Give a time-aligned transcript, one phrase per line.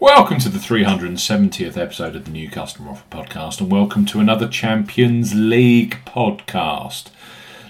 [0.00, 4.46] Welcome to the 370th episode of the New Customer Offer Podcast, and welcome to another
[4.46, 7.10] Champions League podcast.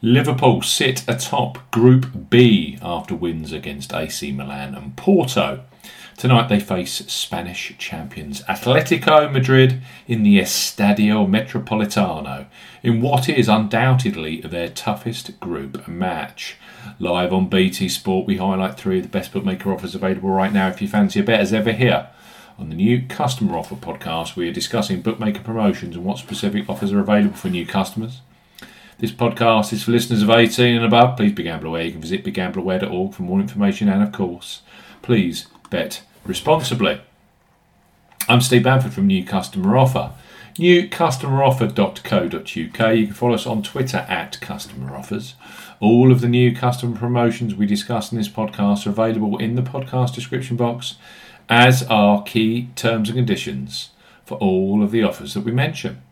[0.00, 5.64] Liverpool sit atop Group B after wins against AC Milan and Porto.
[6.16, 12.46] Tonight they face Spanish champions Atletico Madrid in the Estadio Metropolitano
[12.82, 16.56] in what is undoubtedly their toughest group match.
[16.98, 20.68] Live on BT Sport, we highlight three of the best bookmaker offers available right now
[20.68, 22.08] if you fancy a bet as ever here.
[22.58, 26.92] On the new Customer Offer podcast, we are discussing bookmaker promotions and what specific offers
[26.92, 28.20] are available for new customers.
[28.98, 31.16] This podcast is for listeners of 18 and above.
[31.16, 31.82] Please be gambler aware.
[31.82, 34.62] You can visit begambleaware.org for more information and, of course,
[35.00, 37.00] please bet responsibly.
[38.28, 40.12] I'm Steve Bamford from New Customer Offer.
[40.54, 42.96] NewCustomeroffer.co.uk.
[42.96, 45.34] You can follow us on Twitter at Customer Offers.
[45.80, 49.62] All of the new customer promotions we discuss in this podcast are available in the
[49.62, 50.96] podcast description box,
[51.48, 53.90] as are key terms and conditions
[54.24, 56.02] for all of the offers that we mention.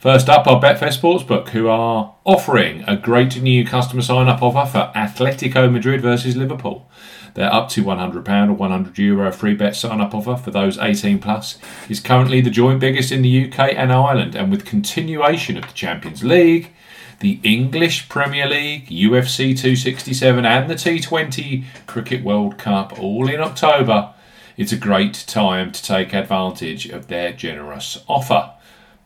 [0.00, 4.64] First up are Betfair Sportsbook, who are offering a great new customer sign up offer
[4.64, 6.88] for Atletico Madrid versus Liverpool.
[7.34, 11.18] They're up to £100 or €100 Euro free bet sign up offer for those 18
[11.18, 11.58] plus.
[11.90, 15.74] Is currently the joint biggest in the UK and Ireland, and with continuation of the
[15.74, 16.70] Champions League,
[17.18, 24.14] the English Premier League, UFC 267, and the T20 Cricket World Cup all in October,
[24.56, 28.52] it's a great time to take advantage of their generous offer.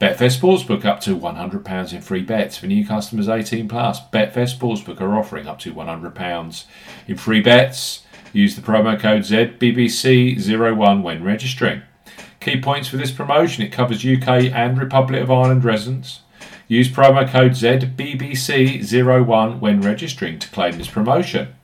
[0.00, 4.00] Betfair Sportsbook up to £100 in free bets for new customers 18 plus.
[4.10, 6.64] Betfair Sportsbook are offering up to £100
[7.06, 8.02] in free bets.
[8.32, 11.82] Use the promo code ZBBC01 when registering.
[12.40, 16.22] Key points for this promotion it covers UK and Republic of Ireland residents.
[16.66, 21.54] Use promo code ZBBC01 when registering to claim this promotion.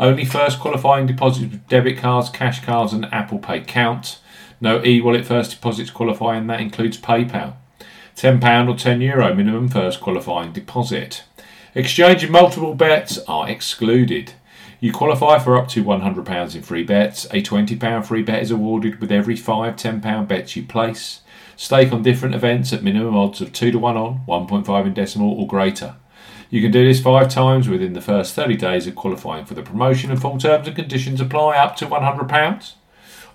[0.00, 4.18] Only first qualifying deposits with debit cards, cash cards, and Apple Pay count.
[4.60, 7.54] No e wallet first deposits qualify, and that includes PayPal.
[8.18, 11.22] £10 or €10 Euro minimum first qualifying deposit.
[11.76, 14.32] Exchange of multiple bets are excluded.
[14.80, 17.26] You qualify for up to £100 in free bets.
[17.26, 21.20] A £20 free bet is awarded with every five £10 bets you place.
[21.56, 25.40] Stake on different events at minimum odds of 2 to 1 on, 1.5 in decimal
[25.40, 25.94] or greater.
[26.50, 29.62] You can do this five times within the first 30 days of qualifying for the
[29.62, 32.72] promotion, and full terms and conditions apply up to £100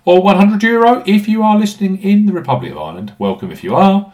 [0.04, 3.14] or €100 Euro if you are listening in the Republic of Ireland.
[3.18, 4.12] Welcome if you are.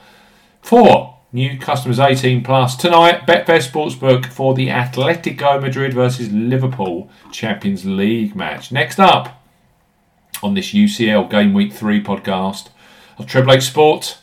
[0.62, 3.26] Four new customers 18 plus tonight.
[3.26, 8.70] Betfair Sportsbook for the Atletico Madrid versus Liverpool Champions League match.
[8.70, 9.43] Next up
[10.43, 12.69] on this UCL Game Week 3 podcast
[13.19, 14.19] of Treble 8 Sport.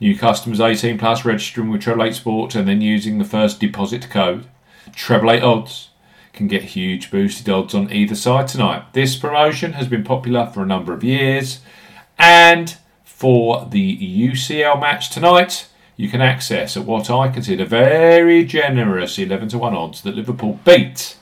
[0.00, 4.10] New customers 18 plus registering with Treble 8 Sport and then using the first deposit
[4.10, 4.46] code
[4.94, 5.90] Treble 8 Odds
[6.32, 8.92] can get huge boosted odds on either side tonight.
[8.94, 11.60] This promotion has been popular for a number of years
[12.18, 13.98] and for the
[14.28, 19.74] UCL match tonight you can access at what I consider very generous 11 to 1
[19.74, 21.16] odds that Liverpool beat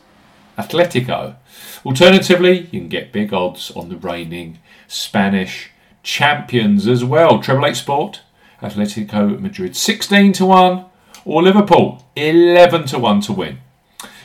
[0.56, 1.36] Atletico.
[1.84, 5.70] Alternatively, you can get big odds on the reigning Spanish
[6.02, 7.40] champions as well.
[7.40, 8.22] Treble Eight Sport,
[8.60, 10.84] Atletico Madrid 16 to 1,
[11.24, 13.58] or Liverpool 11 to 1 to win.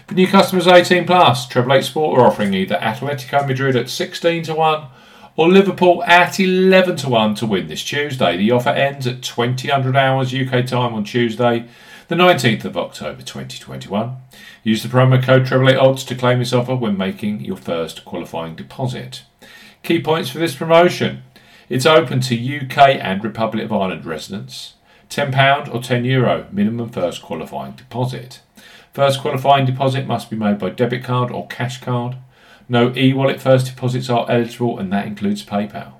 [0.07, 4.43] For new customers 18 plus, Treble Eight Sport are offering either Atletico Madrid at 16
[4.43, 4.87] to 1
[5.37, 8.37] or Liverpool at 11 to 1 to win this Tuesday.
[8.37, 11.65] The offer ends at 2000 hours UK time on Tuesday,
[12.07, 14.15] the 19th of October 2021.
[14.63, 18.55] Use the promo code Treble Odds to claim this offer when making your first qualifying
[18.55, 19.23] deposit.
[19.83, 21.23] Key points for this promotion.
[21.67, 24.75] It's open to UK and Republic of Ireland residents.
[25.09, 28.39] £10 or €10 Euro minimum first qualifying deposit.
[28.93, 32.15] First qualifying deposit must be made by debit card or cash card.
[32.67, 35.93] No e wallet first deposits are eligible, and that includes PayPal.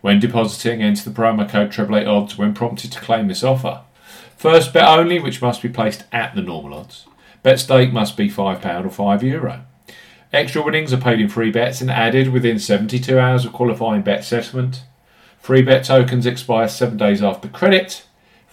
[0.00, 3.80] When depositing, enter the promo code Treble Odds when prompted to claim this offer.
[4.36, 7.06] First bet only, which must be placed at the normal odds.
[7.42, 9.64] Bet stake must be £5 or €5 Euro.
[10.32, 14.24] Extra winnings are paid in free bets and added within 72 hours of qualifying bet
[14.24, 14.82] settlement.
[15.38, 18.04] Free bet tokens expire seven days after credit.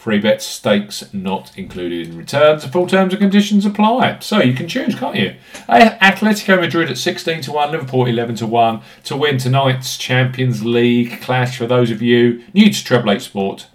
[0.02, 2.66] Free bets, stakes not included in returns.
[2.66, 4.18] Full terms and conditions apply.
[4.18, 5.36] So you can choose, can't you?
[5.70, 11.22] Atletico Madrid at 16 to 1, Liverpool 11 to 1 to win tonight's Champions League
[11.22, 13.68] clash for those of you new to Treble 8 Sport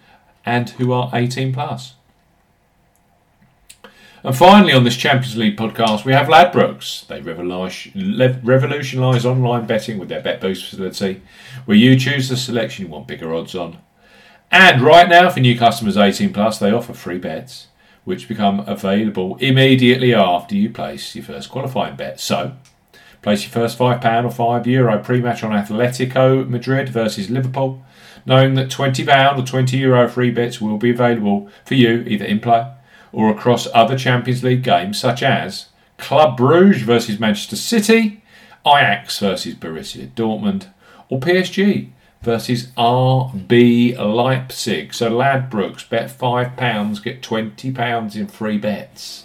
[0.44, 1.94] and who are 18 plus.
[4.24, 7.06] And finally, on this Champions League podcast, we have Ladbrokes.
[7.06, 11.22] They revolutionise online betting with their Bet Boost facility,
[11.66, 13.78] where you choose the selection you want bigger odds on.
[14.50, 17.66] And right now, for new customers 18 plus, they offer free bets,
[18.04, 22.20] which become available immediately after you place your first qualifying bet.
[22.20, 22.52] So,
[23.26, 27.82] Place your first £5 or €5 Euro pre match on Atletico Madrid versus Liverpool,
[28.24, 32.38] knowing that £20 or €20 Euro free bets will be available for you either in
[32.38, 32.70] play
[33.12, 35.66] or across other Champions League games such as
[35.98, 38.22] Club Bruges versus Manchester City,
[38.64, 40.68] Ajax versus Borussia Dortmund,
[41.08, 41.88] or PSG
[42.22, 44.92] versus RB Leipzig.
[44.94, 49.24] So Ladbrokes bet £5, get £20 in free bets.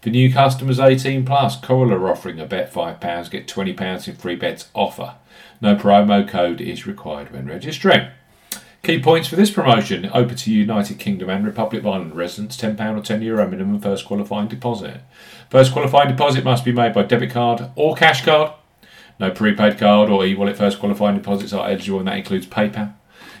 [0.00, 4.36] For new customers 18 plus, Coral are offering a bet £5, get £20 in free
[4.36, 5.16] bets offer.
[5.60, 8.08] No promo code is required when registering.
[8.84, 12.78] Key points for this promotion open to United Kingdom and Republic of Ireland residents £10
[12.96, 15.00] or €10 Euro minimum first qualifying deposit.
[15.50, 18.52] First qualifying deposit must be made by debit card or cash card.
[19.18, 22.94] No prepaid card or e wallet first qualifying deposits are eligible, and that includes PayPal.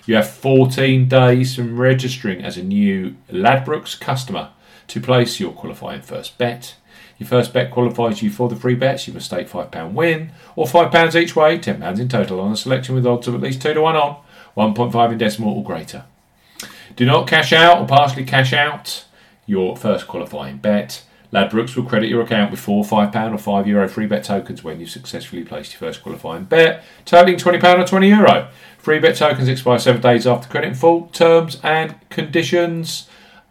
[0.06, 4.50] You have 14 days from registering as a new Ladbrokes customer
[4.88, 6.76] to place your qualifying first bet.
[7.18, 9.06] Your first bet qualifies you for the free bets.
[9.06, 12.94] You must stake £5 win or £5 each way, £10 in total on a selection
[12.94, 14.16] with odds of at least 2 to 1 on,
[14.56, 16.04] 1.5 in decimal or greater.
[16.96, 19.04] Do not cash out or partially cash out
[19.46, 21.02] your first qualifying bet.
[21.32, 24.80] Ladbrokes will credit your account with four £5 or €5 Euro free bet tokens when
[24.80, 28.48] you've successfully placed your first qualifying bet, totaling £20 or €20 Euro.
[28.78, 31.08] Free bet tokens expire seven days after credit full.
[31.08, 33.08] Terms and conditions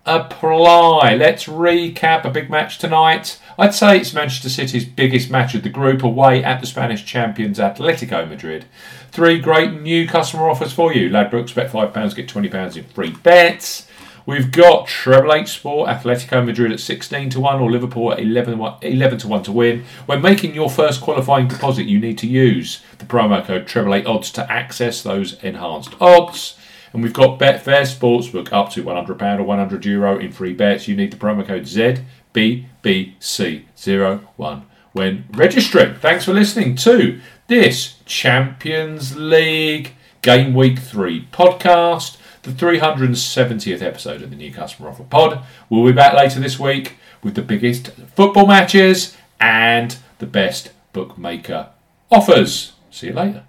[0.08, 1.16] apply.
[1.16, 3.40] Let's recap a big match tonight.
[3.60, 7.60] I'd say it's Manchester City's biggest match of the group away at the Spanish champions
[7.60, 8.66] Atletico Madrid.
[9.12, 11.10] Three great new customer offers for you.
[11.10, 13.87] Ladbrokes bet £5, get £20 in free bets.
[14.28, 18.60] We've got Treble Eight Sport, Atletico Madrid at 16 to 1 or Liverpool at 11,
[18.82, 19.86] 11 to 1 to win.
[20.06, 24.06] When making your first qualifying deposit, you need to use the promo code Treble Eight
[24.06, 26.58] Odds to access those enhanced odds.
[26.92, 30.90] And we've got Betfair Sportsbook up to £100 or €100 Euro in free bets.
[30.90, 35.96] You need the promo code ZBBC01 when registering.
[35.96, 44.30] Thanks for listening to this Champions League Game Week 3 podcast the 370th episode of
[44.30, 45.44] the New Customer Offer Pod.
[45.70, 51.70] We'll be back later this week with the biggest football matches and the best bookmaker
[52.10, 52.74] offers.
[52.90, 53.44] See you later.